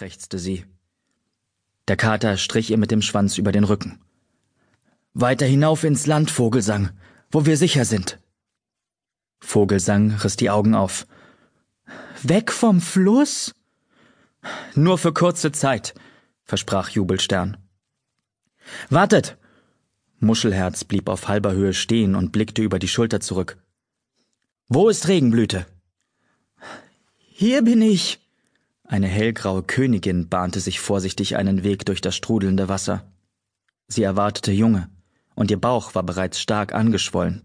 krächzte 0.00 0.38
sie. 0.38 0.64
Der 1.86 1.98
Kater 1.98 2.38
strich 2.38 2.70
ihr 2.70 2.78
mit 2.78 2.90
dem 2.90 3.02
Schwanz 3.02 3.36
über 3.36 3.52
den 3.52 3.64
Rücken. 3.64 4.00
Weiter 5.12 5.44
hinauf 5.44 5.84
ins 5.84 6.06
Land, 6.06 6.30
Vogelsang, 6.30 6.88
wo 7.30 7.44
wir 7.44 7.58
sicher 7.58 7.84
sind. 7.84 8.18
Vogelsang 9.40 10.12
riss 10.12 10.36
die 10.36 10.48
Augen 10.48 10.74
auf. 10.74 11.06
Weg 12.22 12.50
vom 12.50 12.80
Fluss? 12.80 13.54
Nur 14.74 14.96
für 14.96 15.12
kurze 15.12 15.52
Zeit, 15.52 15.92
versprach 16.44 16.88
Jubelstern. 16.88 17.58
Wartet! 18.88 19.36
Muschelherz 20.18 20.84
blieb 20.84 21.10
auf 21.10 21.28
halber 21.28 21.52
Höhe 21.52 21.74
stehen 21.74 22.14
und 22.14 22.32
blickte 22.32 22.62
über 22.62 22.78
die 22.78 22.88
Schulter 22.88 23.20
zurück. 23.20 23.58
Wo 24.66 24.88
ist 24.88 25.08
Regenblüte? 25.08 25.66
Hier 27.18 27.60
bin 27.60 27.82
ich. 27.82 28.19
Eine 28.90 29.06
hellgraue 29.06 29.62
Königin 29.62 30.28
bahnte 30.28 30.58
sich 30.58 30.80
vorsichtig 30.80 31.36
einen 31.36 31.62
Weg 31.62 31.86
durch 31.86 32.00
das 32.00 32.16
strudelnde 32.16 32.68
Wasser. 32.68 33.08
Sie 33.86 34.02
erwartete 34.02 34.50
Junge, 34.50 34.90
und 35.36 35.52
ihr 35.52 35.60
Bauch 35.60 35.94
war 35.94 36.02
bereits 36.02 36.40
stark 36.40 36.74
angeschwollen. 36.74 37.42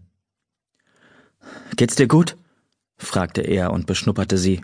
Geht's 1.76 1.94
dir 1.94 2.08
gut? 2.08 2.36
fragte 2.96 3.42
er 3.42 3.72
und 3.72 3.86
beschnupperte 3.86 4.38
sie. 4.38 4.60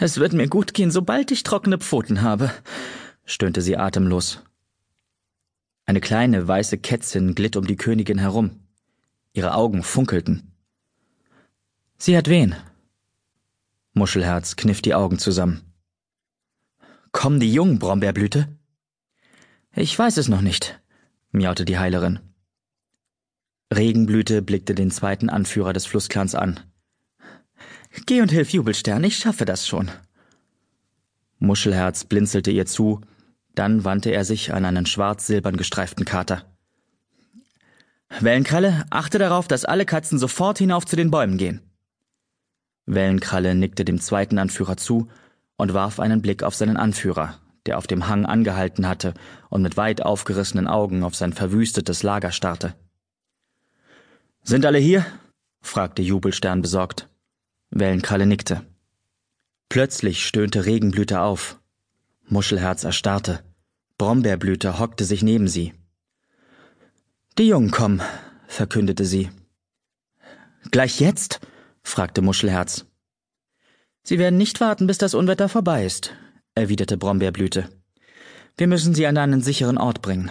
Es 0.00 0.16
wird 0.16 0.32
mir 0.32 0.48
gut 0.48 0.72
gehen, 0.72 0.90
sobald 0.90 1.30
ich 1.30 1.42
trockene 1.42 1.76
Pfoten 1.76 2.22
habe, 2.22 2.50
stöhnte 3.26 3.60
sie 3.60 3.76
atemlos. 3.76 4.44
Eine 5.84 6.00
kleine 6.00 6.48
weiße 6.48 6.78
Kätzchen 6.78 7.34
glitt 7.34 7.56
um 7.56 7.66
die 7.66 7.76
Königin 7.76 8.18
herum. 8.18 8.60
Ihre 9.34 9.52
Augen 9.56 9.82
funkelten. 9.82 10.54
Sie 11.98 12.16
hat 12.16 12.28
wen? 12.28 12.56
Muschelherz 13.96 14.56
kniff 14.56 14.82
die 14.82 14.94
Augen 14.94 15.18
zusammen. 15.18 15.72
Kommen 17.12 17.40
die 17.40 17.50
Jungen, 17.50 17.78
Brombeerblüte? 17.78 18.46
Ich 19.74 19.98
weiß 19.98 20.18
es 20.18 20.28
noch 20.28 20.42
nicht, 20.42 20.78
miaute 21.30 21.64
die 21.64 21.78
Heilerin. 21.78 22.20
Regenblüte 23.74 24.42
blickte 24.42 24.74
den 24.74 24.90
zweiten 24.90 25.30
Anführer 25.30 25.72
des 25.72 25.86
Flussclans 25.86 26.34
an. 26.34 26.60
Geh 28.04 28.20
und 28.20 28.30
hilf 28.30 28.50
Jubelstern, 28.50 29.02
ich 29.02 29.16
schaffe 29.16 29.46
das 29.46 29.66
schon. 29.66 29.90
Muschelherz 31.38 32.04
blinzelte 32.04 32.50
ihr 32.50 32.66
zu, 32.66 33.00
dann 33.54 33.84
wandte 33.84 34.10
er 34.10 34.26
sich 34.26 34.52
an 34.52 34.66
einen 34.66 34.84
schwarz-silbern 34.84 35.56
gestreiften 35.56 36.04
Kater. 36.04 36.44
Wellenkralle, 38.20 38.84
achte 38.90 39.18
darauf, 39.18 39.48
dass 39.48 39.64
alle 39.64 39.86
Katzen 39.86 40.18
sofort 40.18 40.58
hinauf 40.58 40.84
zu 40.84 40.96
den 40.96 41.10
Bäumen 41.10 41.38
gehen. 41.38 41.62
Wellenkralle 42.86 43.54
nickte 43.54 43.84
dem 43.84 44.00
zweiten 44.00 44.38
Anführer 44.38 44.76
zu 44.76 45.08
und 45.56 45.74
warf 45.74 46.00
einen 46.00 46.22
Blick 46.22 46.42
auf 46.42 46.54
seinen 46.54 46.76
Anführer, 46.76 47.38
der 47.66 47.78
auf 47.78 47.86
dem 47.86 48.08
Hang 48.08 48.24
angehalten 48.24 48.88
hatte 48.88 49.14
und 49.50 49.62
mit 49.62 49.76
weit 49.76 50.02
aufgerissenen 50.02 50.68
Augen 50.68 51.02
auf 51.02 51.14
sein 51.16 51.32
verwüstetes 51.32 52.02
Lager 52.02 52.30
starrte. 52.30 52.74
Sind 54.42 54.64
alle 54.64 54.78
hier? 54.78 55.04
fragte 55.60 56.02
Jubelstern 56.02 56.62
besorgt. 56.62 57.08
Wellenkralle 57.70 58.26
nickte. 58.26 58.62
Plötzlich 59.68 60.24
stöhnte 60.24 60.64
Regenblüte 60.64 61.20
auf. 61.20 61.58
Muschelherz 62.28 62.84
erstarrte. 62.84 63.42
Brombeerblüte 63.98 64.78
hockte 64.78 65.04
sich 65.04 65.22
neben 65.22 65.48
sie. 65.48 65.74
Die 67.38 67.48
Jungen 67.48 67.72
kommen, 67.72 68.02
verkündete 68.46 69.04
sie. 69.04 69.30
Gleich 70.70 71.00
jetzt? 71.00 71.40
Fragte 71.86 72.20
Muschelherz. 72.20 72.84
Sie 74.02 74.18
werden 74.18 74.36
nicht 74.36 74.60
warten, 74.60 74.86
bis 74.86 74.98
das 74.98 75.14
Unwetter 75.14 75.48
vorbei 75.48 75.86
ist, 75.86 76.12
erwiderte 76.54 76.96
Brombeerblüte. 76.96 77.68
Wir 78.56 78.66
müssen 78.66 78.94
sie 78.94 79.06
an 79.06 79.16
einen 79.16 79.40
sicheren 79.40 79.78
Ort 79.78 80.02
bringen. 80.02 80.30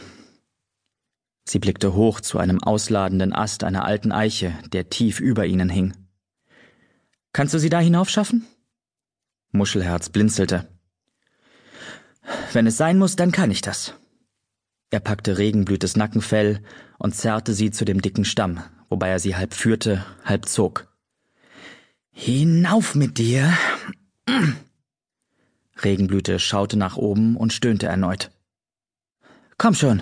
Sie 1.47 1.59
blickte 1.59 1.93
hoch 1.93 2.19
zu 2.19 2.39
einem 2.39 2.61
ausladenden 2.61 3.33
Ast 3.33 3.63
einer 3.63 3.85
alten 3.85 4.11
Eiche, 4.11 4.53
der 4.73 4.89
tief 4.89 5.19
über 5.19 5.45
ihnen 5.45 5.69
hing. 5.69 5.93
Kannst 7.31 7.53
du 7.53 7.59
sie 7.59 7.69
da 7.69 7.79
hinaufschaffen? 7.79 8.45
Muschelherz 9.51 10.09
blinzelte. 10.09 10.67
Wenn 12.51 12.67
es 12.67 12.77
sein 12.77 12.97
muss, 12.97 13.15
dann 13.15 13.31
kann 13.31 13.51
ich 13.51 13.61
das. 13.61 13.93
Er 14.89 14.99
packte 14.99 15.37
Regenblütes 15.37 15.95
Nackenfell 15.95 16.61
und 16.97 17.15
zerrte 17.15 17.53
sie 17.53 17.71
zu 17.71 17.85
dem 17.85 18.01
dicken 18.01 18.25
Stamm, 18.25 18.61
wobei 18.89 19.09
er 19.09 19.19
sie 19.19 19.35
halb 19.35 19.53
führte, 19.53 20.05
halb 20.25 20.47
zog. 20.47 20.94
Hinauf 22.17 22.95
mit 22.95 23.17
dir! 23.17 23.53
Regenblüte 25.83 26.39
schaute 26.39 26.77
nach 26.77 26.95
oben 26.95 27.35
und 27.35 27.51
stöhnte 27.51 27.87
erneut. 27.87 28.31
Komm 29.57 29.75
schon, 29.75 30.01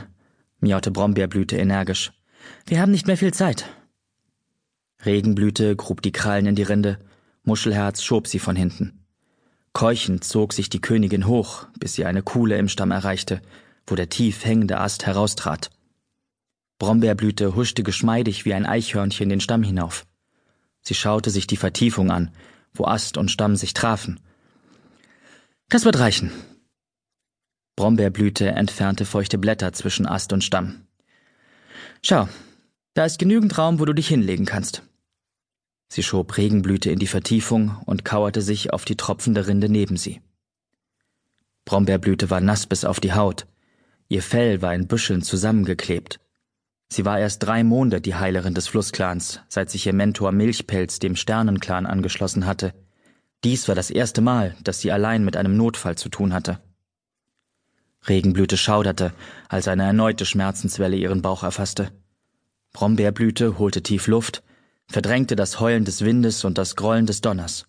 miaute 0.59 0.91
Brombeerblüte 0.91 1.57
energisch. 1.57 2.13
Wir 2.67 2.79
haben 2.79 2.91
nicht 2.91 3.07
mehr 3.07 3.17
viel 3.17 3.33
Zeit. 3.33 3.65
Regenblüte 5.03 5.75
grub 5.75 6.03
die 6.03 6.11
Krallen 6.11 6.45
in 6.45 6.55
die 6.55 6.61
Rinde, 6.61 6.99
Muschelherz 7.43 8.03
schob 8.03 8.27
sie 8.27 8.39
von 8.39 8.55
hinten. 8.55 9.05
Keuchend 9.73 10.23
zog 10.23 10.53
sich 10.53 10.69
die 10.69 10.81
Königin 10.81 11.25
hoch, 11.25 11.65
bis 11.79 11.95
sie 11.95 12.05
eine 12.05 12.21
Kuhle 12.21 12.59
im 12.59 12.69
Stamm 12.69 12.91
erreichte, 12.91 13.41
wo 13.87 13.95
der 13.95 14.09
tief 14.09 14.45
hängende 14.45 14.79
Ast 14.79 15.07
heraustrat. 15.07 15.71
Brombeerblüte 16.77 17.55
huschte 17.55 17.81
geschmeidig 17.81 18.45
wie 18.45 18.53
ein 18.53 18.67
Eichhörnchen 18.67 19.29
den 19.29 19.41
Stamm 19.41 19.63
hinauf. 19.63 20.05
Sie 20.83 20.93
schaute 20.93 21.29
sich 21.29 21.47
die 21.47 21.57
Vertiefung 21.57 22.11
an, 22.11 22.31
wo 22.73 22.85
Ast 22.85 23.17
und 23.17 23.31
Stamm 23.31 23.55
sich 23.55 23.73
trafen. 23.73 24.19
Das 25.69 25.85
wird 25.85 25.97
reichen. 25.99 26.31
Brombeerblüte 27.75 28.49
entfernte 28.49 29.05
feuchte 29.05 29.37
Blätter 29.37 29.73
zwischen 29.73 30.05
Ast 30.05 30.33
und 30.33 30.43
Stamm. 30.43 30.85
Schau, 32.03 32.27
da 32.93 33.05
ist 33.05 33.17
genügend 33.17 33.57
Raum, 33.57 33.79
wo 33.79 33.85
du 33.85 33.93
dich 33.93 34.07
hinlegen 34.07 34.45
kannst. 34.45 34.83
Sie 35.87 36.03
schob 36.03 36.37
Regenblüte 36.37 36.91
in 36.91 36.99
die 36.99 37.07
Vertiefung 37.07 37.77
und 37.85 38.05
kauerte 38.05 38.41
sich 38.41 38.73
auf 38.73 38.85
die 38.85 38.97
tropfende 38.97 39.47
Rinde 39.47 39.69
neben 39.69 39.97
sie. 39.97 40.21
Brombeerblüte 41.65 42.29
war 42.29 42.41
nass 42.41 42.67
bis 42.67 42.83
auf 42.83 42.99
die 42.99 43.13
Haut. 43.13 43.47
Ihr 44.09 44.21
Fell 44.21 44.61
war 44.61 44.75
in 44.75 44.87
Büscheln 44.87 45.21
zusammengeklebt. 45.21 46.19
Sie 46.93 47.05
war 47.05 47.17
erst 47.17 47.41
drei 47.41 47.63
Monde 47.63 48.01
die 48.01 48.13
Heilerin 48.13 48.53
des 48.53 48.67
Flussclans, 48.67 49.39
seit 49.49 49.71
sich 49.71 49.87
ihr 49.87 49.93
Mentor 49.93 50.31
Milchpelz 50.31 50.99
dem 50.99 51.15
Sternenclan 51.15 51.87
angeschlossen 51.87 52.45
hatte. 52.45 52.71
Dies 53.43 53.67
war 53.67 53.73
das 53.73 53.89
erste 53.89 54.21
Mal, 54.21 54.55
dass 54.63 54.79
sie 54.79 54.91
allein 54.91 55.25
mit 55.25 55.35
einem 55.35 55.57
Notfall 55.57 55.97
zu 55.97 56.09
tun 56.09 56.35
hatte. 56.35 56.59
Regenblüte 58.07 58.57
schauderte, 58.57 59.11
als 59.49 59.67
eine 59.67 59.85
erneute 59.85 60.27
Schmerzenswelle 60.27 60.95
ihren 60.95 61.23
Bauch 61.23 61.41
erfasste. 61.41 61.89
Brombeerblüte 62.73 63.57
holte 63.57 63.81
tief 63.81 64.05
Luft, 64.05 64.43
verdrängte 64.85 65.35
das 65.35 65.59
Heulen 65.59 65.85
des 65.85 66.05
Windes 66.05 66.45
und 66.45 66.59
das 66.59 66.75
Grollen 66.75 67.07
des 67.07 67.21
Donners. 67.21 67.65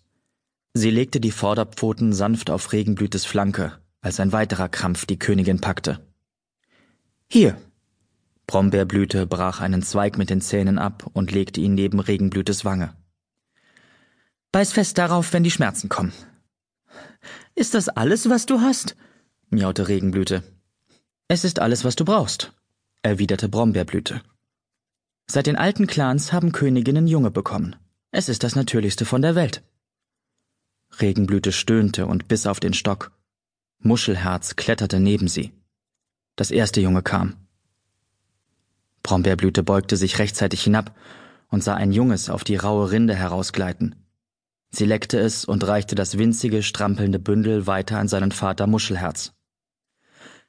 Sie 0.75 0.91
legte 0.91 1.19
die 1.19 1.31
Vorderpfoten 1.31 2.13
sanft 2.13 2.51
auf 2.51 2.71
Regenblütes 2.73 3.25
Flanke, 3.25 3.71
als 4.01 4.19
ein 4.19 4.33
weiterer 4.33 4.69
Krampf 4.69 5.07
die 5.07 5.17
Königin 5.17 5.61
packte. 5.61 5.99
Hier, 7.27 7.57
Brombeerblüte 8.47 9.25
brach 9.25 9.61
einen 9.61 9.81
Zweig 9.81 10.17
mit 10.17 10.29
den 10.29 10.41
Zähnen 10.41 10.77
ab 10.77 11.09
und 11.13 11.31
legte 11.31 11.61
ihn 11.61 11.73
neben 11.73 11.99
Regenblütes 11.99 12.65
Wange. 12.65 12.95
Beiß 14.51 14.73
fest 14.73 14.97
darauf, 14.97 15.33
wenn 15.33 15.43
die 15.43 15.51
Schmerzen 15.51 15.89
kommen. 15.89 16.13
Ist 17.55 17.73
das 17.73 17.89
alles, 17.89 18.29
was 18.29 18.45
du 18.45 18.61
hast? 18.61 18.95
miaute 19.49 19.87
Regenblüte. 19.87 20.43
Es 21.27 21.43
ist 21.43 21.59
alles, 21.59 21.83
was 21.83 21.95
du 21.95 22.05
brauchst, 22.05 22.53
erwiderte 23.01 23.49
Brombeerblüte. 23.49 24.21
Seit 25.27 25.47
den 25.47 25.55
alten 25.55 25.87
Clans 25.87 26.31
haben 26.31 26.51
Königinnen 26.51 27.07
Junge 27.07 27.31
bekommen. 27.31 27.75
Es 28.11 28.29
ist 28.29 28.43
das 28.43 28.55
Natürlichste 28.55 29.05
von 29.05 29.21
der 29.21 29.35
Welt. 29.35 29.63
Regenblüte 31.01 31.51
stöhnte 31.51 32.05
und 32.05 32.27
biss 32.27 32.45
auf 32.45 32.59
den 32.59 32.73
Stock. 32.73 33.11
Muschelherz 33.79 34.55
kletterte 34.55 34.99
neben 34.99 35.27
sie. 35.27 35.51
Das 36.35 36.51
erste 36.51 36.79
Junge 36.79 37.01
kam. 37.01 37.44
Brombeerblüte 39.05 39.61
beugte 39.61 39.97
sich 39.97 40.17
rechtzeitig 40.17 40.63
hinab 40.63 40.95
und 41.49 41.63
sah 41.63 41.75
ein 41.75 41.91
Junges 41.91 42.31
auf 42.31 42.43
die 42.43 42.55
raue 42.55 42.89
Rinde 42.89 43.13
herausgleiten. 43.13 43.95
Sie 44.71 44.85
leckte 44.85 45.19
es 45.19 45.45
und 45.45 45.65
reichte 45.67 45.93
das 45.93 46.17
winzige, 46.17 46.63
strampelnde 46.63 47.19
Bündel 47.19 47.67
weiter 47.67 47.99
an 47.99 48.07
seinen 48.07 48.31
Vater 48.31 48.65
Muschelherz. 48.65 49.33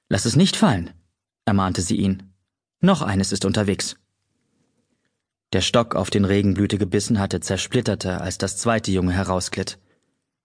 Lass 0.08 0.24
es 0.24 0.36
nicht 0.36 0.56
fallen, 0.56 0.90
ermahnte 1.44 1.82
sie 1.82 1.96
ihn. 1.96 2.32
Noch 2.80 3.02
eines 3.02 3.30
ist 3.30 3.44
unterwegs. 3.44 3.96
Der 5.52 5.60
Stock, 5.60 5.94
auf 5.94 6.08
den 6.08 6.24
Regenblüte 6.24 6.78
gebissen 6.78 7.18
hatte, 7.18 7.40
zersplitterte, 7.40 8.22
als 8.22 8.38
das 8.38 8.56
zweite 8.56 8.90
Junge 8.90 9.12
herausglitt. 9.12 9.78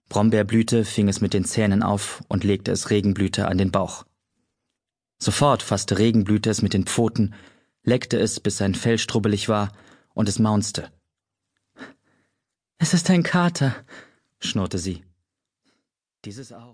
Brombeerblüte 0.09 0.83
fing 0.83 1.07
es 1.07 1.21
mit 1.21 1.33
den 1.33 1.45
Zähnen 1.45 1.81
auf 1.81 2.21
und 2.27 2.43
legte 2.43 2.73
es 2.73 2.89
Regenblüte 2.89 3.47
an 3.47 3.57
den 3.57 3.71
Bauch. 3.71 4.05
Sofort 5.17 5.63
fasste 5.63 5.97
Regenblüte 5.97 6.49
es 6.49 6.61
mit 6.61 6.73
den 6.73 6.85
Pfoten 6.85 7.33
leckte 7.83 8.17
es, 8.19 8.39
bis 8.39 8.57
sein 8.57 8.75
Fell 8.75 8.97
strubbelig 8.97 9.49
war, 9.49 9.71
und 10.13 10.29
es 10.29 10.39
maunzte. 10.39 10.91
Es 12.77 12.93
ist 12.93 13.09
ein 13.09 13.23
Kater, 13.23 13.75
schnurrte 14.39 14.77
sie. 14.77 15.03
Dieses 16.25 16.51
auch. 16.51 16.69